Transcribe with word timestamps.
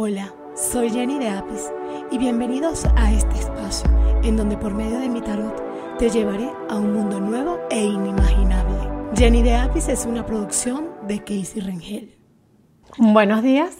Hola, 0.00 0.32
soy 0.54 0.90
Jenny 0.90 1.18
de 1.18 1.28
Apis 1.28 1.72
y 2.12 2.18
bienvenidos 2.18 2.84
a 2.94 3.12
este 3.12 3.34
espacio 3.34 3.90
en 4.22 4.36
donde 4.36 4.56
por 4.56 4.72
medio 4.72 5.00
de 5.00 5.08
mi 5.08 5.20
tarot 5.20 5.60
te 5.98 6.08
llevaré 6.08 6.48
a 6.68 6.76
un 6.76 6.92
mundo 6.92 7.18
nuevo 7.18 7.58
e 7.68 7.82
inimaginable. 7.82 8.78
Jenny 9.16 9.42
de 9.42 9.56
Apis 9.56 9.88
es 9.88 10.06
una 10.06 10.24
producción 10.24 10.90
de 11.08 11.18
Casey 11.18 11.60
Rengel. 11.60 12.14
Buenos 12.96 13.42
días. 13.42 13.76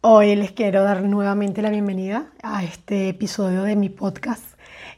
Hoy 0.00 0.36
les 0.36 0.52
quiero 0.52 0.84
dar 0.84 1.02
nuevamente 1.02 1.60
la 1.60 1.70
bienvenida 1.70 2.30
a 2.40 2.62
este 2.62 3.08
episodio 3.08 3.64
de 3.64 3.74
mi 3.74 3.88
podcast 3.88 4.44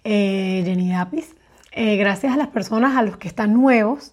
eh, 0.04 0.60
Jenny 0.66 0.88
de 0.88 0.94
Apis. 0.94 1.36
Eh, 1.72 1.96
gracias 1.96 2.34
a 2.34 2.36
las 2.36 2.48
personas, 2.48 2.98
a 2.98 3.02
los 3.02 3.16
que 3.16 3.28
están 3.28 3.54
nuevos. 3.54 4.12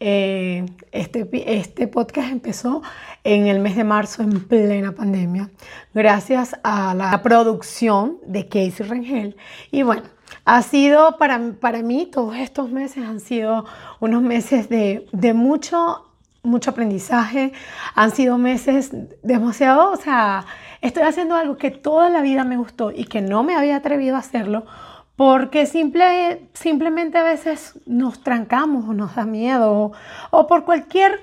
Eh, 0.00 0.66
este, 0.90 1.28
este 1.60 1.86
podcast 1.86 2.30
empezó 2.30 2.82
en 3.24 3.46
el 3.46 3.60
mes 3.60 3.76
de 3.76 3.84
marzo 3.84 4.22
en 4.22 4.46
plena 4.46 4.92
pandemia, 4.92 5.50
gracias 5.94 6.56
a 6.64 6.94
la 6.94 7.22
producción 7.22 8.18
de 8.26 8.48
Casey 8.48 8.86
Rengel. 8.86 9.36
Y 9.70 9.82
bueno, 9.82 10.02
ha 10.44 10.62
sido 10.62 11.18
para, 11.18 11.40
para 11.60 11.82
mí, 11.82 12.06
todos 12.06 12.36
estos 12.36 12.70
meses 12.70 13.04
han 13.04 13.20
sido 13.20 13.64
unos 14.00 14.22
meses 14.22 14.68
de, 14.68 15.06
de 15.12 15.34
mucho, 15.34 16.06
mucho 16.42 16.70
aprendizaje, 16.70 17.52
han 17.94 18.10
sido 18.10 18.38
meses 18.38 18.90
demasiado, 19.22 19.92
o 19.92 19.96
sea, 19.96 20.44
estoy 20.80 21.04
haciendo 21.04 21.36
algo 21.36 21.56
que 21.56 21.70
toda 21.70 22.08
la 22.10 22.22
vida 22.22 22.44
me 22.44 22.56
gustó 22.56 22.90
y 22.90 23.04
que 23.04 23.20
no 23.20 23.44
me 23.44 23.54
había 23.54 23.76
atrevido 23.76 24.16
a 24.16 24.20
hacerlo 24.20 24.66
porque 25.16 25.66
simple, 25.66 26.48
simplemente 26.54 27.18
a 27.18 27.22
veces 27.22 27.78
nos 27.86 28.22
trancamos 28.22 28.88
o 28.88 28.94
nos 28.94 29.14
da 29.14 29.24
miedo 29.24 29.92
o, 30.30 30.46
por, 30.46 30.64
cualquier, 30.64 31.20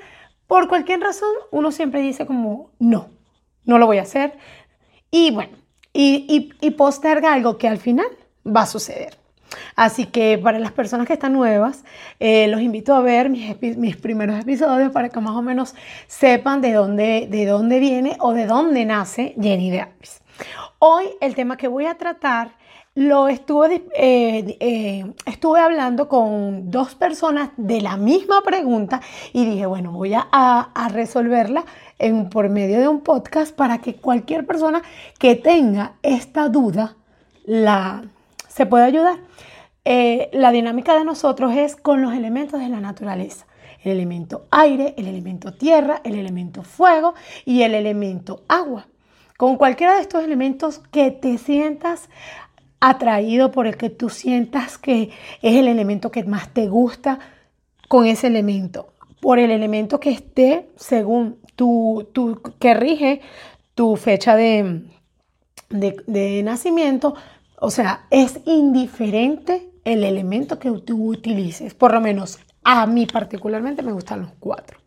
por 0.47 0.67
cualquier 0.67 0.99
razón 0.99 1.30
uno 1.52 1.71
siempre 1.71 2.02
dice 2.02 2.25
como 2.25 2.71
no, 2.80 3.09
no 3.66 3.77
lo 3.77 3.85
voy 3.88 3.97
a 3.97 4.03
hacer. 4.03 4.38
Y 5.11 5.31
bueno, 5.31 5.57
y, 5.91 6.52
y, 6.61 6.71
posterga 6.71 7.33
algo 7.33 7.57
que 7.57 7.67
al 7.67 7.80
final 7.80 8.05
va 8.45 8.61
a 8.61 8.67
suceder. 8.67 9.17
Así 9.75 10.06
que 10.06 10.38
para 10.38 10.59
las 10.59 10.72
personas 10.72 11.08
que 11.08 11.13
están 11.13 11.33
nuevas, 11.33 11.83
eh, 12.19 12.47
los 12.47 12.61
invito 12.61 12.94
a 12.94 13.02
ver 13.02 13.30
mis, 13.30 13.58
mis, 13.78 13.97
primeros 13.97 14.39
episodios 14.39 14.91
para 14.91 15.09
que 15.09 15.19
más 15.19 15.35
o 15.35 15.41
menos 15.41 15.73
sepan 16.06 16.61
de 16.61 16.73
dónde, 16.73 17.28
de 17.28 17.45
dónde 17.47 17.80
viene 17.80 18.16
o 18.19 18.33
de 18.33 18.45
dónde 18.45 18.85
nace 18.85 19.33
Jenny 19.41 19.72
de 19.72 19.88
Hoy 20.78 21.06
el 21.19 21.33
tema 21.33 21.58
que 21.58 21.67
voy 21.67 21.88
a 21.88 21.95
tratar 21.95 22.58
lo 23.00 23.30
estuve, 23.30 23.86
eh, 23.95 24.58
eh, 24.59 25.14
estuve 25.25 25.61
hablando 25.61 26.09
con 26.09 26.69
dos 26.69 26.95
personas 26.95 27.52
de 27.56 27.80
la 27.80 27.95
misma 27.95 28.41
pregunta 28.41 29.00
y 29.31 29.45
dije, 29.45 29.66
bueno, 29.67 29.94
voy 29.94 30.14
a, 30.14 30.89
resolverla 30.91 31.64
por 32.30 32.50
medio 32.50 32.78
de 32.78 32.89
un 32.89 33.00
podcast 33.00 33.56
para 33.56 33.78
que 33.78 33.95
cualquier 33.95 34.45
persona 34.45 34.81
que 35.17 35.36
tenga 35.36 35.94
esta 36.03 36.50
duda 36.50 36.97
la, 37.45 38.03
se 38.50 38.66
pueda 38.66 38.83
ayudar. 38.83 39.19
Eh, 39.86 40.30
la 40.34 40.52
dinámica 40.52 40.94
de 40.94 41.06
nosotros 41.06 41.53
es 41.56 41.78
con 41.78 42.02
los 42.02 42.13
elementos 42.13 42.59
de 42.59 42.67
la 42.67 42.81
naturaleza. 42.81 43.45
El 43.81 43.94
elemento 43.94 44.45
aire, 44.52 44.94
el 44.97 45.08
elemento 45.08 45.53
tierra, 45.53 46.02
el 46.03 46.16
elemento 46.16 46.63
fuego 46.63 47.13
y 47.45 47.61
el 47.61 47.75
elemento 47.75 48.44
agua. 48.50 48.88
Con 49.39 49.56
cualquiera 49.56 49.95
de 49.95 50.02
estos 50.02 50.22
elementos 50.22 50.80
que 50.91 51.11
te 51.11 51.38
sientas 51.38 52.09
atraído 52.80 53.52
por 53.52 53.67
el 53.67 53.77
que 53.77 53.89
tú 53.89 54.09
sientas 54.09 54.77
que 54.77 55.11
es 55.41 55.55
el 55.55 55.67
elemento 55.67 56.11
que 56.11 56.23
más 56.23 56.53
te 56.53 56.67
gusta 56.67 57.19
con 57.88 58.05
ese 58.05 58.27
elemento, 58.27 58.94
por 59.19 59.39
el 59.39 59.52
elemento 59.52 59.99
que 59.99 60.11
esté 60.11 60.69
según 60.75 61.39
tu, 61.55 62.07
que 62.59 62.73
rige 62.73 63.22
tu 63.75 63.95
fecha 63.97 64.35
de, 64.35 64.85
de, 65.69 66.44
nacimiento. 66.44 67.16
O 67.59 67.72
sea, 67.72 68.05
es 68.09 68.39
indiferente 68.45 69.69
el 69.83 70.03
elemento 70.03 70.59
que 70.59 70.72
tú 70.72 71.09
utilices. 71.09 71.73
Por 71.73 71.94
lo 71.94 72.00
menos 72.00 72.40
a 72.63 72.85
mí 72.85 73.06
particularmente 73.06 73.81
me 73.81 73.91
gustan 73.91 74.22
los 74.22 74.31
cuatro. 74.40 74.79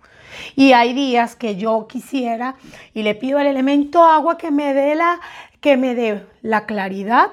Y 0.57 0.73
hay 0.73 0.95
días 0.95 1.37
que 1.37 1.57
yo 1.57 1.87
quisiera 1.87 2.57
y 2.95 3.03
le 3.03 3.15
pido 3.15 3.39
al 3.39 3.47
elemento 3.47 4.03
agua 4.03 4.39
que 4.39 4.51
me 4.51 4.73
dé 4.73 4.95
la, 4.95 5.21
que 5.61 5.77
me 5.77 5.95
dé 5.95 6.25
la 6.41 6.65
claridad, 6.65 7.29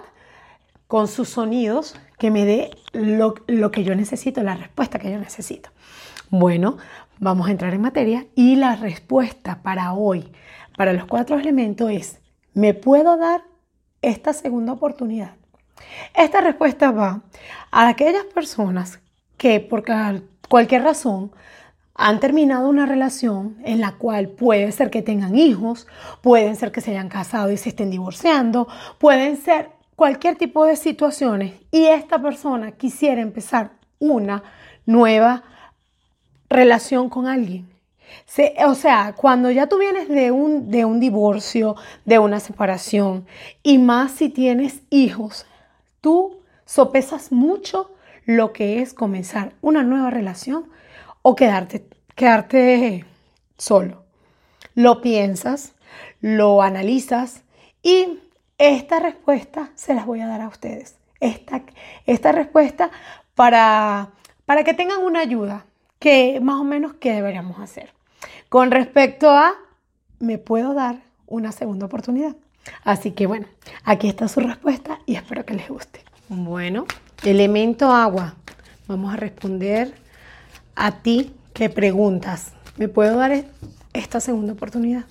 con 0.90 1.08
sus 1.08 1.30
sonidos 1.30 1.96
que 2.18 2.32
me 2.32 2.46
dé 2.46 2.72
lo, 2.94 3.36
que 3.72 3.84
yo 3.84 3.94
necesito, 3.94 4.42
la 4.42 4.56
respuesta 4.56 4.98
que 4.98 5.12
yo 5.12 5.20
necesito. 5.20 5.70
Bueno, 6.32 6.78
vamos 7.20 7.48
a 7.48 7.52
entrar 7.52 7.76
en 7.76 7.82
materia 7.82 8.26
y 8.34 8.56
la 8.56 8.76
respuesta 8.76 9.62
para 9.62 9.94
hoy, 9.94 10.32
para 10.76 10.94
los 10.94 11.06
cuatro 11.06 11.38
elementos 11.38 11.92
es, 11.92 12.18
¿me 12.56 12.74
puedo 12.74 13.18
dar 13.18 13.44
esta 14.02 14.34
segunda 14.34 14.74
oportunidad? 14.74 15.36
Esta 16.16 16.42
respuesta 16.42 16.90
va 16.90 17.22
a 17.70 17.88
aquellas 17.88 18.26
personas 18.26 19.00
que 19.38 19.60
por 19.60 19.84
cualquier 20.50 20.82
razón 20.82 21.32
han 21.94 22.20
terminado 22.20 22.68
una 22.68 22.88
relación 22.88 23.58
en 23.64 23.80
la 23.80 23.92
cual 23.92 24.30
puede 24.30 24.72
ser 24.72 24.90
que 24.90 25.04
tengan 25.04 25.36
hijos, 25.36 25.86
pueden 26.24 26.56
ser 26.56 26.72
que 26.72 26.82
se 26.82 26.90
hayan 26.92 27.10
casado 27.10 27.52
y 27.52 27.58
se 27.58 27.70
estén 27.70 27.92
divorciando, 27.92 28.68
pueden 28.98 29.38
ser 29.38 29.78
cualquier 30.00 30.38
tipo 30.38 30.64
de 30.64 30.78
situaciones 30.78 31.56
y 31.72 31.88
esta 31.88 32.22
persona 32.22 32.72
quisiera 32.72 33.20
empezar 33.20 33.72
una 34.00 34.44
nueva 34.86 35.44
relación 36.50 37.10
con 37.10 37.28
alguien. 37.28 37.68
o 38.66 38.76
sea, 38.76 39.14
cuando 39.18 39.52
ya 39.52 39.68
tú 39.68 39.78
vienes 39.78 40.08
de 40.08 40.32
un, 40.32 40.72
de 40.72 40.86
un 40.86 41.02
divorcio, 41.02 41.76
de 42.06 42.18
una 42.18 42.40
separación, 42.40 43.26
y 43.62 43.78
más 43.78 44.14
si 44.14 44.30
tienes 44.30 44.84
hijos, 44.90 45.46
tú 46.00 46.40
sopesas 46.66 47.34
mucho 47.34 47.92
lo 48.24 48.54
que 48.54 48.82
es 48.82 48.94
comenzar 48.94 49.52
una 49.60 49.84
nueva 49.84 50.12
relación 50.12 50.70
o 51.24 51.36
quedarte, 51.36 51.86
quedarte 52.16 53.04
solo. 53.58 54.06
Lo 54.76 55.02
piensas, 55.02 55.74
lo 56.22 56.62
analizas 56.62 57.44
y 57.84 58.20
esta 58.60 59.00
respuesta 59.00 59.72
se 59.74 59.96
las 59.96 60.06
voy 60.06 60.20
a 60.20 60.28
dar 60.28 60.42
a 60.42 60.48
ustedes. 60.48 60.98
Esta, 61.20 61.64
esta 62.06 62.32
respuesta 62.32 62.92
para, 63.34 64.10
para 64.46 64.64
que 64.64 64.74
tengan 64.74 65.02
una 65.02 65.22
ayuda, 65.22 65.66
que 65.98 66.40
más 66.42 66.60
o 66.60 66.64
menos 66.64 66.94
qué 66.94 67.14
deberíamos 67.14 67.60
hacer. 67.60 67.94
Con 68.50 68.70
respecto 68.70 69.32
a, 69.32 69.54
¿me 70.20 70.38
puedo 70.38 70.74
dar 70.74 70.98
una 71.26 71.52
segunda 71.52 71.86
oportunidad? 71.88 72.36
Así 72.84 73.12
que 73.12 73.26
bueno, 73.26 73.48
aquí 73.84 74.10
está 74.10 74.28
su 74.28 74.42
respuesta 74.42 75.00
y 75.06 75.16
espero 75.16 75.46
que 75.46 75.54
les 75.54 75.70
guste. 75.70 76.04
Bueno, 76.28 76.86
elemento 77.24 77.92
agua. 77.92 78.36
Vamos 78.88 79.14
a 79.14 79.18
responder 79.18 79.94
a 80.76 81.02
ti 81.02 81.34
que 81.54 81.70
preguntas. 81.70 82.54
¿Me 82.78 82.90
puedo 82.90 83.18
dar 83.18 83.46
esta 83.94 84.20
segunda 84.20 84.54
oportunidad? 84.54 85.06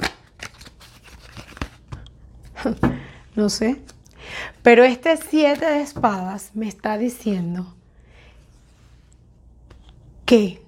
no 3.39 3.49
sé. 3.49 3.81
Pero 4.63 4.83
este 4.83 5.17
siete 5.17 5.65
de 5.65 5.81
espadas 5.81 6.51
me 6.55 6.67
está 6.67 6.99
diciendo 6.99 7.73
que 10.27 10.61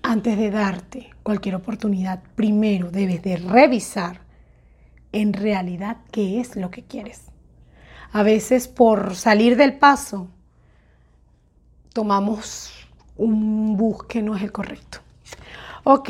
antes 0.00 0.38
de 0.38 0.50
darte 0.52 1.10
cualquier 1.24 1.56
oportunidad, 1.56 2.22
primero 2.36 2.92
debes 2.92 3.22
de 3.22 3.36
revisar 3.36 4.20
en 5.10 5.32
realidad 5.32 5.96
qué 6.12 6.40
es 6.40 6.54
lo 6.54 6.70
que 6.70 6.84
quieres. 6.84 7.22
A 8.12 8.22
veces 8.22 8.68
por 8.68 9.16
salir 9.16 9.56
del 9.56 9.76
paso 9.76 10.28
tomamos 11.92 12.72
un 13.16 13.76
bus 13.76 14.04
que 14.04 14.22
no 14.22 14.36
es 14.36 14.42
el 14.42 14.52
correcto. 14.52 15.00
Ok. 15.82 16.08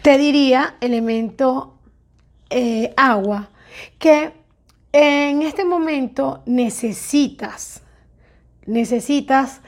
Te 0.00 0.16
diría 0.16 0.76
elemento 0.80 1.76
eh, 2.50 2.92
agua 2.96 3.48
que 3.98 4.32
en 4.92 5.42
este 5.42 5.64
momento 5.64 6.42
necesitas, 6.46 7.82
necesitas 8.66 9.60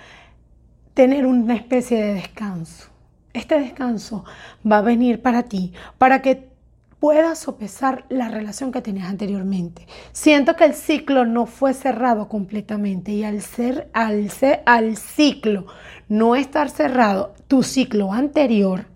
tener 0.94 1.26
una 1.26 1.54
especie 1.54 2.02
de 2.02 2.14
descanso. 2.14 2.88
Este 3.32 3.58
descanso 3.58 4.24
va 4.70 4.78
a 4.78 4.82
venir 4.82 5.22
para 5.22 5.44
ti, 5.44 5.72
para 5.96 6.20
que 6.20 6.50
puedas 6.98 7.38
sopesar 7.38 8.04
la 8.10 8.28
relación 8.28 8.70
que 8.70 8.82
tenías 8.82 9.08
anteriormente. 9.08 9.86
Siento 10.12 10.54
que 10.54 10.64
el 10.64 10.74
ciclo 10.74 11.24
no 11.24 11.46
fue 11.46 11.74
cerrado 11.74 12.28
completamente 12.28 13.12
y 13.12 13.24
al 13.24 13.40
ser, 13.42 13.90
al 13.92 14.30
ser, 14.30 14.62
al 14.66 14.96
ciclo 14.96 15.66
no 16.08 16.36
estar 16.36 16.68
cerrado, 16.68 17.34
tu 17.48 17.62
ciclo 17.62 18.12
anterior 18.12 18.86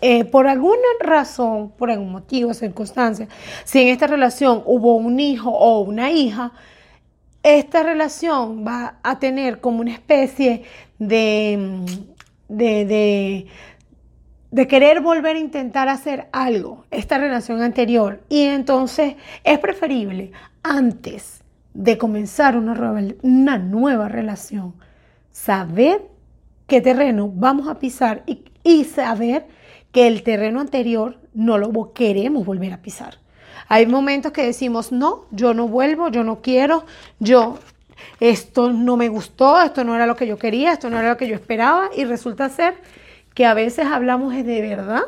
eh, 0.00 0.24
por 0.24 0.46
alguna 0.46 0.88
razón, 1.00 1.70
por 1.70 1.90
algún 1.90 2.12
motivo, 2.12 2.54
circunstancia, 2.54 3.28
si 3.64 3.82
en 3.82 3.88
esta 3.88 4.06
relación 4.06 4.62
hubo 4.66 4.96
un 4.96 5.20
hijo 5.20 5.50
o 5.50 5.80
una 5.80 6.10
hija, 6.10 6.52
esta 7.42 7.82
relación 7.82 8.66
va 8.66 8.98
a 9.02 9.18
tener 9.18 9.60
como 9.60 9.80
una 9.80 9.92
especie 9.92 10.64
de, 10.98 11.84
de, 12.48 13.46
de 14.50 14.66
querer 14.66 15.00
volver 15.00 15.36
a 15.36 15.38
intentar 15.38 15.88
hacer 15.88 16.28
algo, 16.32 16.84
esta 16.90 17.18
relación 17.18 17.62
anterior. 17.62 18.20
Y 18.28 18.42
entonces 18.44 19.16
es 19.44 19.58
preferible 19.58 20.32
antes 20.62 21.42
de 21.72 21.96
comenzar 21.98 22.56
una, 22.56 22.74
una 23.22 23.58
nueva 23.58 24.08
relación, 24.08 24.74
saber 25.30 26.02
qué 26.66 26.80
terreno 26.80 27.30
vamos 27.32 27.68
a 27.68 27.78
pisar 27.78 28.22
y, 28.26 28.44
y 28.62 28.84
saber 28.84 29.46
que 29.92 30.06
el 30.06 30.22
terreno 30.22 30.60
anterior 30.60 31.18
no 31.34 31.58
lo 31.58 31.92
queremos 31.92 32.44
volver 32.44 32.72
a 32.72 32.82
pisar. 32.82 33.18
Hay 33.68 33.86
momentos 33.86 34.32
que 34.32 34.44
decimos, 34.44 34.90
no, 34.92 35.26
yo 35.30 35.54
no 35.54 35.68
vuelvo, 35.68 36.08
yo 36.08 36.24
no 36.24 36.42
quiero, 36.42 36.84
yo, 37.18 37.58
esto 38.18 38.72
no 38.72 38.96
me 38.96 39.08
gustó, 39.08 39.60
esto 39.62 39.84
no 39.84 39.94
era 39.94 40.06
lo 40.06 40.16
que 40.16 40.26
yo 40.26 40.38
quería, 40.38 40.72
esto 40.72 40.90
no 40.90 40.98
era 40.98 41.10
lo 41.10 41.16
que 41.16 41.28
yo 41.28 41.34
esperaba 41.34 41.90
y 41.96 42.04
resulta 42.04 42.48
ser 42.48 42.74
que 43.34 43.46
a 43.46 43.54
veces 43.54 43.86
hablamos 43.86 44.34
de 44.34 44.60
verdad 44.60 45.02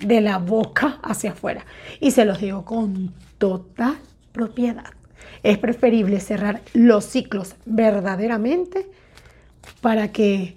de 0.00 0.20
la 0.20 0.38
boca 0.38 0.98
hacia 1.02 1.32
afuera. 1.32 1.64
Y 2.00 2.10
se 2.12 2.24
los 2.24 2.40
digo 2.40 2.64
con 2.64 3.12
total 3.38 3.98
propiedad. 4.32 4.90
Es 5.42 5.58
preferible 5.58 6.20
cerrar 6.20 6.62
los 6.72 7.04
ciclos 7.04 7.54
verdaderamente 7.66 8.90
para 9.80 10.10
que, 10.10 10.56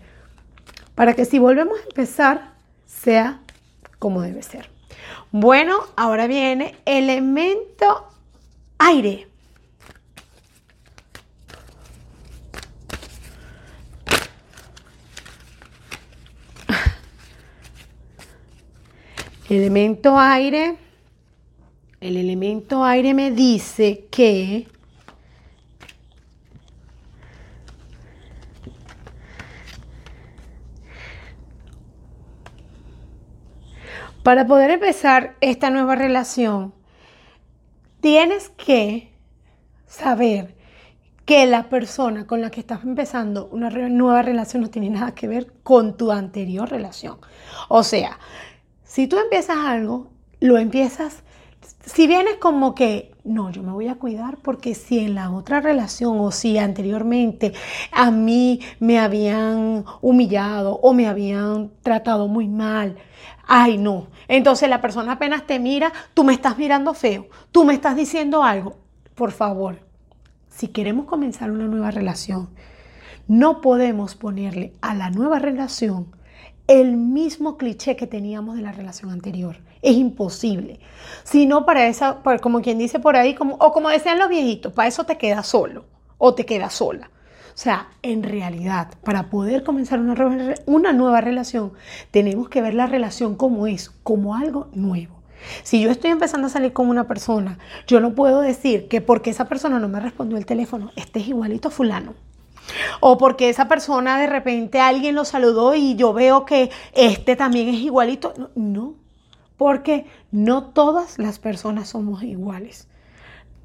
para 0.95 1.13
que 1.13 1.25
si 1.25 1.39
volvemos 1.39 1.77
a 1.77 1.83
empezar 1.83 2.56
sea 2.87 3.41
como 3.99 4.21
debe 4.21 4.41
ser. 4.41 4.69
Bueno, 5.31 5.79
ahora 5.95 6.25
viene 6.27 6.75
elemento 6.85 8.07
aire. 8.79 9.27
Elemento 19.49 20.17
aire. 20.17 20.77
El 21.99 22.15
elemento 22.15 22.83
aire 22.83 23.13
me 23.13 23.31
dice 23.31 24.07
que 24.09 24.67
para 34.27 34.45
poder 34.45 34.71
empezar 34.71 35.37
esta 35.39 35.69
nueva 35.69 35.95
relación, 35.95 36.73
tienes 38.01 38.49
que 38.49 39.13
saber 39.85 40.57
que 41.23 41.45
la 41.45 41.69
persona 41.69 42.27
con 42.27 42.41
la 42.41 42.51
que 42.51 42.59
estás 42.59 42.83
empezando 42.83 43.47
una 43.53 43.69
nueva 43.69 44.23
relación 44.23 44.63
no 44.63 44.69
tiene 44.69 44.89
nada 44.89 45.15
que 45.15 45.29
ver 45.29 45.53
con 45.63 45.95
tu 45.95 46.11
anterior 46.11 46.69
relación. 46.69 47.19
O 47.69 47.83
sea, 47.83 48.19
si 48.83 49.07
tú 49.07 49.17
empiezas 49.17 49.59
algo, 49.59 50.11
lo 50.41 50.57
empiezas, 50.57 51.23
si 51.85 52.05
vienes 52.05 52.35
como 52.35 52.75
que, 52.75 53.15
no, 53.27 53.49
yo 53.51 53.61
me 53.61 53.71
voy 53.71 53.87
a 53.87 53.95
cuidar 53.95 54.37
porque 54.37 54.73
si 54.73 54.99
en 54.99 55.15
la 55.15 55.31
otra 55.31 55.59
relación 55.59 56.19
o 56.19 56.31
si 56.31 56.57
anteriormente 56.57 57.53
a 57.91 58.09
mí 58.11 58.61
me 58.79 58.99
habían 58.99 59.85
humillado 60.01 60.79
o 60.81 60.93
me 60.93 61.07
habían 61.07 61.71
tratado 61.81 62.27
muy 62.27 62.47
mal, 62.47 62.97
ay 63.45 63.77
no, 63.77 64.07
entonces 64.27 64.69
la 64.69 64.81
persona 64.81 65.13
apenas 65.13 65.45
te 65.45 65.59
mira, 65.59 65.91
tú 66.13 66.23
me 66.23 66.33
estás 66.33 66.57
mirando 66.57 66.93
feo, 66.93 67.27
tú 67.51 67.65
me 67.65 67.73
estás 67.73 67.95
diciendo 67.95 68.43
algo, 68.43 68.77
por 69.15 69.31
favor, 69.31 69.79
si 70.47 70.69
queremos 70.69 71.05
comenzar 71.05 71.51
una 71.51 71.67
nueva 71.67 71.91
relación, 71.91 72.49
no 73.27 73.61
podemos 73.61 74.15
ponerle 74.15 74.73
a 74.81 74.95
la 74.95 75.09
nueva 75.09 75.39
relación 75.39 76.16
el 76.67 76.97
mismo 76.97 77.57
cliché 77.57 77.95
que 77.95 78.07
teníamos 78.07 78.57
de 78.57 78.61
la 78.61 78.71
relación 78.71 79.11
anterior. 79.11 79.57
Es 79.81 79.95
imposible. 79.95 80.79
Si 81.23 81.45
no, 81.45 81.65
para 81.65 81.87
esa, 81.87 82.19
como 82.41 82.61
quien 82.61 82.77
dice 82.77 82.99
por 82.99 83.15
ahí, 83.15 83.35
como, 83.35 83.55
o 83.55 83.71
como 83.71 83.89
decían 83.89 84.19
los 84.19 84.29
viejitos, 84.29 84.73
para 84.73 84.87
eso 84.87 85.05
te 85.05 85.17
quedas 85.17 85.47
solo 85.47 85.85
o 86.17 86.33
te 86.33 86.45
quedas 86.45 86.73
sola. 86.73 87.09
O 87.57 87.59
sea, 87.59 87.87
en 88.03 88.21
realidad, 88.21 88.89
para 89.03 89.29
poder 89.29 89.63
comenzar 89.63 89.99
una, 89.99 90.53
una 90.65 90.93
nueva 90.93 91.21
relación, 91.21 91.73
tenemos 92.11 92.49
que 92.49 92.61
ver 92.61 92.73
la 92.73 92.85
relación 92.85 93.35
como 93.35 93.65
es, 93.65 93.89
como 94.03 94.35
algo 94.35 94.67
nuevo. 94.73 95.15
Si 95.63 95.81
yo 95.81 95.89
estoy 95.89 96.11
empezando 96.11 96.47
a 96.47 96.49
salir 96.51 96.73
con 96.73 96.89
una 96.89 97.07
persona, 97.07 97.57
yo 97.87 97.99
no 97.99 98.13
puedo 98.13 98.41
decir 98.41 98.87
que 98.87 99.01
porque 99.01 99.29
esa 99.29 99.45
persona 99.45 99.79
no 99.79 99.87
me 99.87 99.99
respondió 99.99 100.37
el 100.37 100.45
teléfono, 100.45 100.91
este 100.95 101.19
es 101.19 101.29
igualito 101.29 101.69
a 101.69 101.71
fulano. 101.71 102.13
O 102.99 103.17
porque 103.17 103.49
esa 103.49 103.67
persona 103.67 104.19
de 104.19 104.27
repente 104.27 104.79
alguien 104.79 105.15
lo 105.15 105.25
saludó 105.25 105.75
y 105.75 105.95
yo 105.95 106.13
veo 106.13 106.45
que 106.45 106.69
este 106.93 107.35
también 107.35 107.69
es 107.69 107.81
igualito. 107.81 108.33
No, 108.55 108.95
porque 109.57 110.05
no 110.31 110.65
todas 110.65 111.19
las 111.19 111.39
personas 111.39 111.89
somos 111.89 112.23
iguales. 112.23 112.87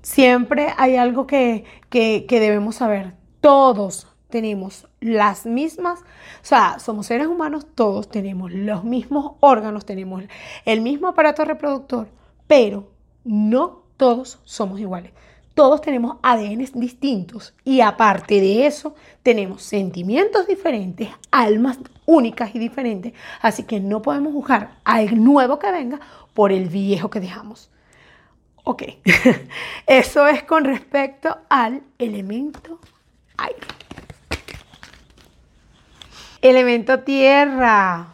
Siempre 0.02 0.74
hay 0.76 0.96
algo 0.96 1.26
que, 1.26 1.64
que, 1.88 2.26
que 2.26 2.40
debemos 2.40 2.76
saber. 2.76 3.14
Todos 3.40 4.08
tenemos 4.32 4.88
las 5.00 5.44
mismas, 5.44 6.00
o 6.00 6.04
sea, 6.44 6.78
somos 6.78 7.06
seres 7.06 7.26
humanos, 7.26 7.66
todos 7.74 8.08
tenemos 8.08 8.50
los 8.50 8.82
mismos 8.82 9.32
órganos, 9.40 9.84
tenemos 9.84 10.24
el 10.64 10.80
mismo 10.80 11.08
aparato 11.08 11.44
reproductor, 11.44 12.08
pero 12.46 12.90
no 13.24 13.82
todos 13.98 14.40
somos 14.44 14.80
iguales. 14.80 15.12
Todos 15.54 15.82
tenemos 15.82 16.16
ADN 16.22 16.66
distintos 16.74 17.54
y 17.62 17.82
aparte 17.82 18.40
de 18.40 18.66
eso 18.66 18.94
tenemos 19.22 19.62
sentimientos 19.62 20.46
diferentes, 20.46 21.08
almas 21.30 21.78
únicas 22.06 22.54
y 22.54 22.58
diferentes, 22.58 23.12
así 23.40 23.64
que 23.64 23.78
no 23.78 24.00
podemos 24.00 24.32
juzgar 24.32 24.78
al 24.84 25.22
nuevo 25.22 25.58
que 25.58 25.70
venga 25.70 26.00
por 26.32 26.52
el 26.52 26.68
viejo 26.68 27.10
que 27.10 27.20
dejamos. 27.20 27.70
Ok, 28.64 28.84
eso 29.86 30.26
es 30.26 30.42
con 30.44 30.64
respecto 30.64 31.36
al 31.50 31.82
elemento 31.98 32.78
aire. 33.36 33.66
Elemento 36.40 37.00
tierra. 37.00 38.06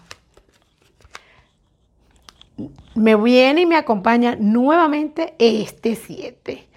Me 2.94 3.14
viene 3.14 3.60
y 3.60 3.66
me 3.66 3.76
acompaña 3.76 4.36
nuevamente 4.38 5.34
este 5.38 5.94
7. 5.94 6.67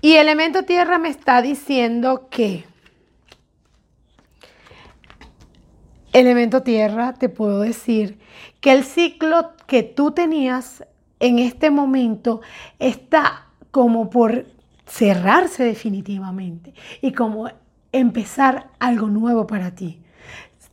Y 0.00 0.14
elemento 0.14 0.64
tierra 0.64 0.98
me 0.98 1.08
está 1.08 1.42
diciendo 1.42 2.28
que 2.30 2.64
elemento 6.12 6.62
tierra 6.62 7.14
te 7.14 7.28
puedo 7.28 7.60
decir 7.60 8.18
que 8.60 8.72
el 8.72 8.84
ciclo 8.84 9.52
que 9.66 9.82
tú 9.82 10.12
tenías 10.12 10.84
en 11.18 11.40
este 11.40 11.70
momento 11.70 12.40
está 12.78 13.48
como 13.72 14.08
por 14.08 14.46
cerrarse 14.86 15.64
definitivamente 15.64 16.74
y 17.02 17.12
como 17.12 17.50
empezar 17.90 18.70
algo 18.78 19.08
nuevo 19.08 19.46
para 19.46 19.74
ti. 19.74 20.00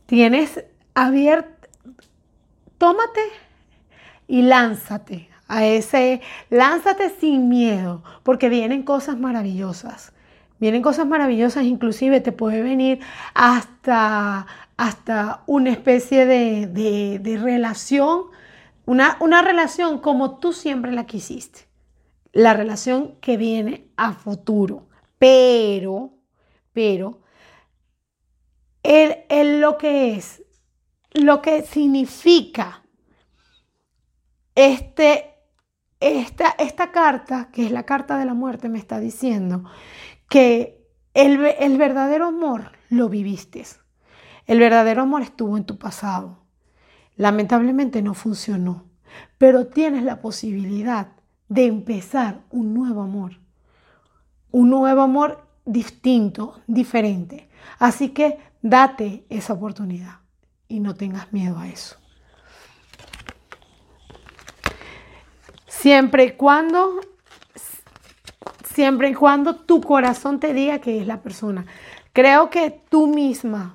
Tienes 0.06 0.64
abierto, 0.94 1.68
tómate 2.78 3.22
y 4.28 4.42
lánzate 4.42 5.35
a 5.48 5.64
ese, 5.64 6.20
lánzate 6.50 7.10
sin 7.10 7.48
miedo, 7.48 8.02
porque 8.22 8.48
vienen 8.48 8.82
cosas 8.82 9.18
maravillosas. 9.18 10.12
Vienen 10.58 10.82
cosas 10.82 11.06
maravillosas, 11.06 11.64
inclusive 11.64 12.20
te 12.20 12.32
puede 12.32 12.62
venir 12.62 13.00
hasta, 13.34 14.46
hasta 14.76 15.42
una 15.46 15.70
especie 15.70 16.24
de, 16.26 17.38
relación, 17.42 18.24
una, 18.86 19.18
una 19.20 19.42
relación 19.42 19.98
como 19.98 20.38
tú 20.38 20.52
siempre 20.52 20.92
la 20.92 21.04
quisiste. 21.04 21.66
La 22.32 22.54
relación 22.54 23.16
que 23.20 23.36
viene 23.36 23.88
a 23.96 24.12
futuro. 24.12 24.88
Pero, 25.18 26.14
pero, 26.72 27.20
el, 28.82 29.60
lo 29.60 29.78
que 29.78 30.16
es, 30.16 30.42
lo 31.12 31.42
que 31.42 31.62
significa 31.62 32.82
este, 34.54 35.35
esta, 36.00 36.50
esta 36.58 36.92
carta, 36.92 37.48
que 37.52 37.66
es 37.66 37.72
la 37.72 37.84
carta 37.84 38.18
de 38.18 38.24
la 38.24 38.34
muerte, 38.34 38.68
me 38.68 38.78
está 38.78 39.00
diciendo 39.00 39.64
que 40.28 40.86
el, 41.14 41.44
el 41.44 41.78
verdadero 41.78 42.26
amor 42.26 42.72
lo 42.90 43.08
viviste. 43.08 43.64
El 44.46 44.60
verdadero 44.60 45.02
amor 45.02 45.22
estuvo 45.22 45.56
en 45.56 45.64
tu 45.64 45.78
pasado. 45.78 46.38
Lamentablemente 47.16 48.02
no 48.02 48.14
funcionó, 48.14 48.84
pero 49.38 49.68
tienes 49.68 50.04
la 50.04 50.20
posibilidad 50.20 51.08
de 51.48 51.66
empezar 51.66 52.40
un 52.50 52.74
nuevo 52.74 53.02
amor. 53.02 53.40
Un 54.50 54.70
nuevo 54.70 55.02
amor 55.02 55.48
distinto, 55.64 56.60
diferente. 56.66 57.48
Así 57.78 58.10
que 58.10 58.38
date 58.62 59.26
esa 59.28 59.54
oportunidad 59.54 60.20
y 60.68 60.80
no 60.80 60.94
tengas 60.94 61.32
miedo 61.32 61.58
a 61.58 61.68
eso. 61.68 61.96
Siempre 65.78 66.24
y 66.24 66.30
cuando, 66.32 67.00
siempre 68.74 69.10
y 69.10 69.14
cuando 69.14 69.56
tu 69.56 69.80
corazón 69.80 70.40
te 70.40 70.54
diga 70.54 70.80
que 70.80 71.00
es 71.00 71.06
la 71.06 71.20
persona. 71.20 71.66
Creo 72.12 72.50
que 72.50 72.70
tú 72.88 73.06
misma 73.06 73.74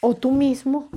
o 0.00 0.14
tú 0.14 0.30
mismo 0.30 0.88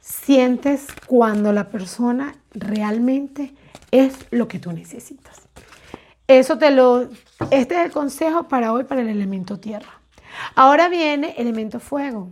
sientes 0.00 0.86
cuando 1.06 1.52
la 1.52 1.68
persona 1.68 2.34
realmente 2.52 3.54
es 3.90 4.14
lo 4.30 4.48
que 4.48 4.58
tú 4.58 4.72
necesitas. 4.72 5.42
Eso 6.26 6.58
te 6.58 6.70
lo, 6.70 7.08
este 7.50 7.74
es 7.74 7.86
el 7.86 7.90
consejo 7.90 8.48
para 8.48 8.72
hoy 8.72 8.84
para 8.84 9.02
el 9.02 9.08
elemento 9.08 9.58
tierra. 9.58 10.00
Ahora 10.54 10.88
viene 10.88 11.34
elemento 11.38 11.80
fuego. 11.80 12.30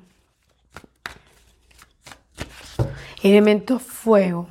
Elemento 3.22 3.78
fuego. 3.78 4.48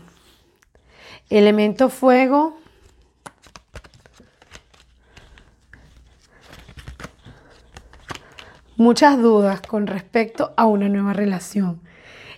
Elemento 1.30 1.90
fuego. 1.90 2.58
Muchas 8.78 9.18
dudas 9.22 9.62
con 9.62 9.88
respecto 9.88 10.54
a 10.58 10.66
una 10.66 10.90
nueva 10.90 11.14
relación. 11.14 11.80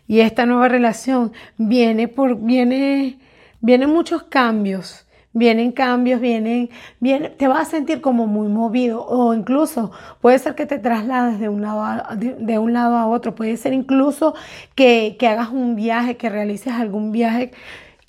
Y 0.08 0.20
esta 0.20 0.46
nueva 0.46 0.68
relación 0.68 1.34
viene 1.58 2.08
por, 2.08 2.38
viene, 2.38 3.20
vienen 3.60 3.90
muchos 3.90 4.24
cambios. 4.24 5.08
Vienen 5.34 5.72
cambios, 5.72 6.20
vienen, 6.20 6.72
viene, 7.00 7.30
te 7.30 7.48
vas 7.48 7.68
a 7.68 7.72
sentir 7.72 8.02
como 8.02 8.26
muy 8.26 8.48
movido 8.48 9.06
o 9.06 9.36
incluso 9.36 9.92
puede 10.20 10.40
ser 10.40 10.56
que 10.56 10.66
te 10.66 10.80
traslades 10.80 11.40
de 11.40 11.48
un 11.48 11.62
lado 11.62 11.84
a, 11.84 12.16
de, 12.16 12.58
un 12.58 12.74
lado 12.74 12.98
a 12.98 13.06
otro, 13.08 13.36
puede 13.36 13.56
ser 13.58 13.74
incluso 13.74 14.34
que, 14.74 15.16
que, 15.20 15.28
hagas 15.28 15.50
un 15.50 15.76
viaje, 15.76 16.18
que 16.18 16.30
realices 16.30 16.74
algún 16.74 17.12
viaje. 17.12 17.52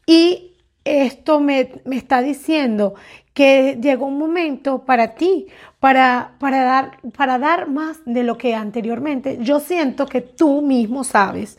Y 0.07 0.53
esto 0.85 1.39
me, 1.39 1.73
me 1.85 1.97
está 1.97 2.23
diciendo 2.23 2.95
que 3.35 3.79
llegó 3.81 4.07
un 4.07 4.19
momento 4.19 4.85
para 4.85 5.15
ti, 5.15 5.49
para, 5.81 6.35
para, 6.39 6.65
dar, 6.65 6.99
para 7.17 7.39
dar 7.39 7.69
más 7.69 8.01
de 8.05 8.23
lo 8.23 8.37
que 8.37 8.55
anteriormente. 8.55 9.39
Yo 9.41 9.61
siento 9.61 10.07
que 10.07 10.21
tú 10.21 10.63
mismo 10.63 11.05
sabes 11.05 11.59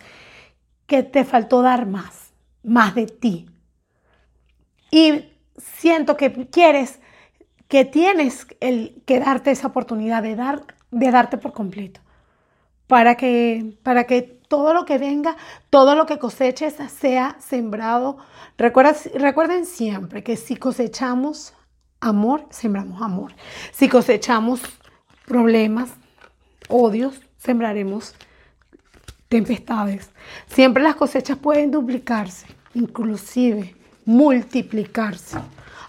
que 0.86 1.04
te 1.04 1.24
faltó 1.24 1.62
dar 1.62 1.86
más, 1.86 2.34
más 2.64 2.96
de 2.96 3.06
ti. 3.06 3.50
Y 4.92 5.26
siento 5.58 6.18
que 6.18 6.50
quieres, 6.50 7.00
que 7.68 7.86
tienes 7.86 8.48
el, 8.60 9.02
que 9.06 9.20
darte 9.20 9.52
esa 9.52 9.68
oportunidad 9.68 10.24
de, 10.24 10.36
dar, 10.36 10.64
de 10.92 11.12
darte 11.12 11.38
por 11.38 11.54
completo. 11.54 12.02
Para 12.88 13.16
que, 13.16 13.78
para 13.84 14.06
que 14.06 14.40
todo 14.48 14.74
lo 14.74 14.84
que 14.84 14.98
venga, 14.98 15.38
todo 15.70 15.96
lo 15.96 16.08
que 16.08 16.18
coseches 16.18 16.76
sea 16.92 17.38
sembrado. 17.40 18.18
recuerden 18.58 19.66
siempre 19.66 20.24
que 20.24 20.36
si 20.36 20.56
cosechamos 20.56 21.54
amor, 22.00 22.46
sembramos 22.50 23.01
amor. 23.01 23.34
Si 23.72 23.89
cosechamos 23.89 24.62
problemas, 25.25 25.89
odios, 26.68 27.22
sembraremos 27.38 28.15
tempestades. 29.27 30.10
Siempre 30.48 30.84
las 30.84 30.96
cosechas 30.96 31.38
pueden 31.38 31.72
duplicarse, 31.72 32.48
inclusive 32.74 33.75
multiplicarse. 34.06 35.38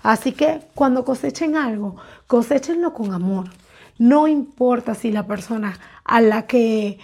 Así 0.02 0.32
que 0.32 0.60
cuando 0.74 1.04
cosechen 1.04 1.56
algo, 1.56 1.96
cosechenlo 2.26 2.92
con 2.92 3.12
amor. 3.12 3.50
No 3.98 4.28
importa 4.28 4.94
si 4.94 5.12
la 5.12 5.26
persona 5.26 5.78
a 6.04 6.20
la 6.20 6.46
que 6.46 6.98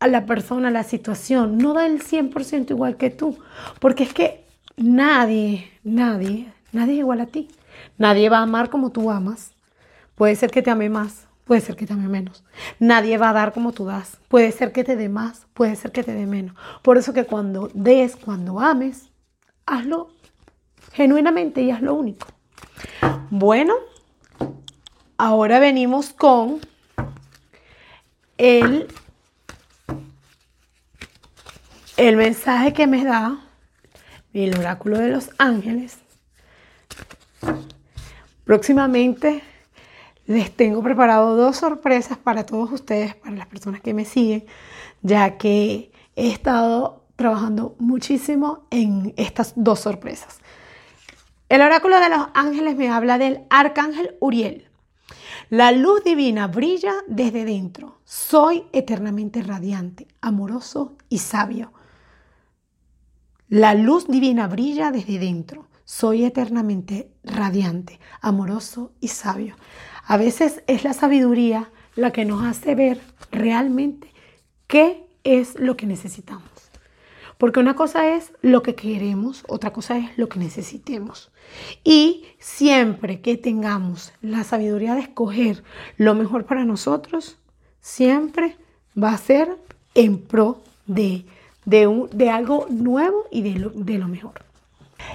a 0.00 0.08
la 0.08 0.26
persona, 0.26 0.72
la 0.72 0.82
situación, 0.82 1.58
no 1.58 1.74
da 1.74 1.86
el 1.86 2.02
100% 2.02 2.70
igual 2.70 2.96
que 2.96 3.08
tú, 3.08 3.38
porque 3.78 4.02
es 4.02 4.12
que 4.12 4.44
nadie, 4.76 5.70
nadie, 5.84 6.52
nadie 6.72 6.94
es 6.94 6.98
igual 6.98 7.20
a 7.20 7.26
ti. 7.26 7.48
Nadie 7.98 8.28
va 8.28 8.38
a 8.38 8.42
amar 8.42 8.70
como 8.70 8.90
tú 8.90 9.10
amas. 9.10 9.52
Puede 10.14 10.36
ser 10.36 10.50
que 10.50 10.62
te 10.62 10.70
ame 10.70 10.88
más, 10.88 11.26
puede 11.44 11.60
ser 11.60 11.76
que 11.76 11.86
te 11.86 11.92
ame 11.92 12.08
menos. 12.08 12.44
Nadie 12.78 13.18
va 13.18 13.30
a 13.30 13.32
dar 13.32 13.52
como 13.52 13.72
tú 13.72 13.86
das. 13.86 14.18
Puede 14.28 14.52
ser 14.52 14.72
que 14.72 14.84
te 14.84 14.96
dé 14.96 15.08
más, 15.08 15.46
puede 15.54 15.76
ser 15.76 15.92
que 15.92 16.02
te 16.02 16.12
dé 16.12 16.26
menos. 16.26 16.56
Por 16.82 16.98
eso 16.98 17.12
que 17.12 17.24
cuando 17.24 17.70
des, 17.74 18.16
cuando 18.16 18.60
ames, 18.60 19.10
hazlo 19.66 20.10
genuinamente 20.92 21.62
y 21.62 21.70
es 21.70 21.80
lo 21.80 21.94
único. 21.94 22.26
Bueno, 23.30 23.74
ahora 25.16 25.58
venimos 25.58 26.12
con 26.12 26.60
el, 28.38 28.88
el 31.96 32.16
mensaje 32.16 32.72
que 32.72 32.86
me 32.86 33.04
da 33.04 33.38
el 34.32 34.58
oráculo 34.58 34.98
de 34.98 35.08
los 35.08 35.30
ángeles. 35.38 35.98
Próximamente 38.44 39.42
les 40.26 40.50
tengo 40.54 40.82
preparado 40.82 41.36
dos 41.36 41.56
sorpresas 41.56 42.18
para 42.18 42.44
todos 42.44 42.72
ustedes, 42.72 43.14
para 43.14 43.36
las 43.36 43.46
personas 43.46 43.80
que 43.80 43.94
me 43.94 44.04
siguen, 44.04 44.44
ya 45.02 45.36
que 45.36 45.92
he 46.16 46.30
estado 46.30 47.04
trabajando 47.16 47.76
muchísimo 47.78 48.66
en 48.70 49.14
estas 49.16 49.52
dos 49.56 49.80
sorpresas. 49.80 50.40
El 51.48 51.60
oráculo 51.60 52.00
de 52.00 52.08
los 52.08 52.28
ángeles 52.34 52.76
me 52.76 52.88
habla 52.88 53.18
del 53.18 53.42
arcángel 53.50 54.16
Uriel. 54.20 54.68
La 55.50 55.70
luz 55.70 56.02
divina 56.02 56.46
brilla 56.46 56.94
desde 57.06 57.44
dentro. 57.44 57.98
Soy 58.04 58.64
eternamente 58.72 59.42
radiante, 59.42 60.08
amoroso 60.22 60.96
y 61.10 61.18
sabio. 61.18 61.72
La 63.48 63.74
luz 63.74 64.08
divina 64.08 64.48
brilla 64.48 64.90
desde 64.90 65.18
dentro. 65.18 65.68
Soy 65.84 66.24
eternamente 66.24 67.10
radiante, 67.24 68.00
amoroso 68.20 68.92
y 69.00 69.08
sabio. 69.08 69.56
A 70.06 70.16
veces 70.16 70.62
es 70.66 70.84
la 70.84 70.92
sabiduría 70.92 71.70
la 71.94 72.12
que 72.12 72.24
nos 72.24 72.44
hace 72.44 72.74
ver 72.74 73.00
realmente 73.30 74.12
qué 74.66 75.04
es 75.24 75.58
lo 75.58 75.76
que 75.76 75.86
necesitamos. 75.86 76.48
Porque 77.38 77.60
una 77.60 77.74
cosa 77.74 78.14
es 78.14 78.32
lo 78.40 78.62
que 78.62 78.76
queremos, 78.76 79.42
otra 79.48 79.72
cosa 79.72 79.98
es 79.98 80.16
lo 80.16 80.28
que 80.28 80.38
necesitemos. 80.38 81.32
Y 81.82 82.24
siempre 82.38 83.20
que 83.20 83.36
tengamos 83.36 84.12
la 84.22 84.44
sabiduría 84.44 84.94
de 84.94 85.00
escoger 85.00 85.64
lo 85.96 86.14
mejor 86.14 86.46
para 86.46 86.64
nosotros, 86.64 87.38
siempre 87.80 88.56
va 88.96 89.12
a 89.12 89.18
ser 89.18 89.56
en 89.94 90.18
pro 90.18 90.62
de, 90.86 91.26
de, 91.64 92.30
algo 92.30 92.66
nuevo 92.70 93.24
y 93.30 93.42
de 93.42 93.58
lo, 93.58 93.70
de 93.70 93.98
lo 93.98 94.06
mejor. 94.08 94.51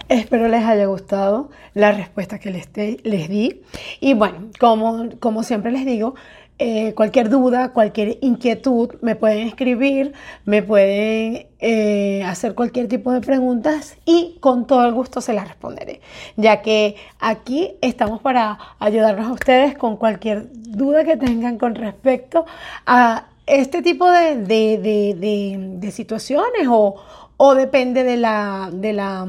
Espero 0.10 0.48
les 0.48 0.63
haya 0.63 0.86
gustado 0.86 1.50
la 1.74 1.92
respuesta 1.92 2.39
que 2.39 2.50
les, 2.50 2.70
les 3.04 3.30
di. 3.30 3.62
Y 4.00 4.13
bueno, 4.13 4.50
como, 4.60 5.10
como 5.20 5.44
siempre 5.44 5.72
les 5.72 5.86
digo, 5.86 6.16
eh, 6.60 6.96
cualquier 6.96 7.30
duda, 7.30 7.72
cualquier 7.72 8.18
inquietud, 8.22 8.96
me 9.01 9.16
pueden 9.16 9.48
escribir, 9.48 10.13
me 10.44 10.63
pueden 10.63 11.46
eh, 11.60 12.24
hacer 12.25 12.56
cualquier 12.56 12.88
tipo 12.88 13.12
de 13.12 13.22
preguntas 13.22 13.96
y 14.06 14.38
con 14.39 14.66
todo 14.66 14.84
el 14.88 14.94
gusto 14.94 15.22
se 15.22 15.34
las 15.34 15.48
responderé, 15.48 16.01
ya 16.36 16.63
que 16.63 16.96
aquí 17.20 17.74
estamos 17.82 18.22
para 18.22 18.58
ayudarnos 18.80 19.27
a 19.27 19.34
ustedes 19.34 19.77
con 19.77 19.98
cualquier 19.98 20.48
duda 20.51 21.04
que 21.04 21.16
tengan 21.16 21.60
con 21.60 21.75
respecto 21.75 22.48
a 22.88 23.27
este 23.46 23.84
tipo 23.84 24.10
de, 24.10 24.36
de 24.38 25.92
situaciones 25.92 26.68
o, 26.68 26.96
o 27.38 27.53
depende 27.53 28.03
de 28.03 28.17
la, 28.17 28.70
de 28.74 28.94
la, 28.94 29.27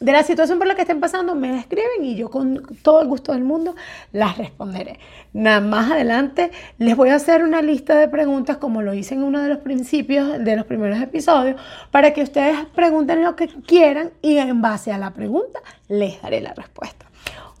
de 0.00 0.12
la 0.12 0.22
situación 0.22 0.58
por 0.58 0.66
la 0.66 0.74
que 0.74 0.82
estén 0.82 0.98
pasando, 0.98 1.34
me 1.34 1.58
escriben 1.58 2.04
y 2.04 2.16
yo 2.16 2.30
con 2.30 2.62
todo 2.82 3.02
el 3.02 3.08
gusto 3.08 3.32
del 3.32 3.44
mundo 3.44 3.76
las 4.12 4.38
responderé. 4.38 4.98
Nada 5.34 5.60
más 5.60 5.90
adelante 5.90 6.50
les 6.78 6.96
voy 6.96 7.10
a 7.10 7.16
hacer 7.16 7.44
una 7.44 7.60
lista 7.60 7.98
de 7.98 8.08
preguntas 8.08 8.56
como 8.56 8.80
lo 8.82 8.94
hice 8.94 9.14
en 9.14 9.22
uno 9.22 9.40
de 9.40 9.50
los 9.50 9.58
principios 9.58 10.42
de 10.42 10.56
los 10.56 10.64
primeros 10.64 11.00
episodios 11.00 11.60
para 11.90 12.12
que 12.12 12.22
ustedes 12.22 12.56
pregunten 12.74 13.22
lo 13.22 13.36
que 13.36 13.48
quieran 13.48 14.10
y 14.22 14.38
en 14.38 14.62
base 14.62 14.90
a 14.90 14.98
la 14.98 15.12
pregunta 15.12 15.60
les 15.88 16.20
daré 16.22 16.40
la 16.40 16.54
respuesta. 16.54 17.06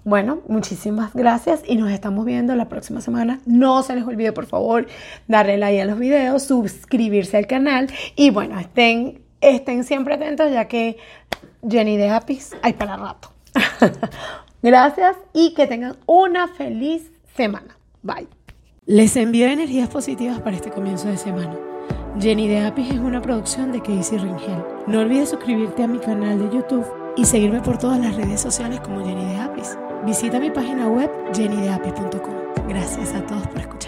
Bueno, 0.02 0.40
muchísimas 0.48 1.12
gracias 1.12 1.60
y 1.66 1.76
nos 1.76 1.90
estamos 1.90 2.24
viendo 2.24 2.56
la 2.56 2.70
próxima 2.70 3.02
semana. 3.02 3.40
No 3.44 3.82
se 3.82 3.94
les 3.94 4.04
olvide, 4.04 4.32
por 4.32 4.46
favor, 4.46 4.86
darle 5.28 5.58
like 5.58 5.82
a 5.82 5.84
los 5.84 5.98
videos, 5.98 6.42
suscribirse 6.44 7.36
al 7.36 7.46
canal 7.46 7.88
y 8.16 8.30
bueno, 8.30 8.58
estén 8.58 9.20
Estén 9.40 9.84
siempre 9.84 10.14
atentos 10.14 10.50
ya 10.50 10.66
que 10.66 10.98
Jenny 11.68 11.96
de 11.96 12.10
Apis 12.10 12.56
hay 12.62 12.74
para 12.74 12.96
rato. 12.96 13.32
Gracias 14.62 15.16
y 15.32 15.54
que 15.54 15.66
tengan 15.66 15.96
una 16.06 16.48
feliz 16.48 17.10
semana. 17.36 17.76
Bye. 18.02 18.28
Les 18.86 19.16
envío 19.16 19.46
energías 19.46 19.88
positivas 19.88 20.40
para 20.40 20.56
este 20.56 20.70
comienzo 20.70 21.08
de 21.08 21.16
semana. 21.16 21.56
Jenny 22.18 22.48
de 22.48 22.60
Apis 22.60 22.90
es 22.90 22.98
una 22.98 23.22
producción 23.22 23.72
de 23.72 23.80
Casey 23.80 24.18
Ringel. 24.18 24.64
No 24.86 25.00
olvides 25.00 25.30
suscribirte 25.30 25.84
a 25.84 25.86
mi 25.86 25.98
canal 25.98 26.38
de 26.38 26.56
YouTube 26.56 26.86
y 27.16 27.24
seguirme 27.24 27.60
por 27.60 27.78
todas 27.78 28.00
las 28.00 28.16
redes 28.16 28.40
sociales 28.40 28.80
como 28.80 29.04
Jenny 29.04 29.24
de 29.24 29.36
Apis. 29.36 29.78
Visita 30.04 30.40
mi 30.40 30.50
página 30.50 30.88
web 30.88 31.10
jennydeapis.com. 31.34 32.34
Gracias 32.68 33.14
a 33.14 33.24
todos 33.26 33.46
por 33.48 33.60
escuchar. 33.60 33.79